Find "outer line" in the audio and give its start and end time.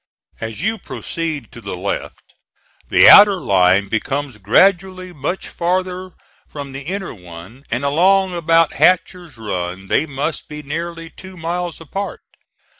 3.07-3.87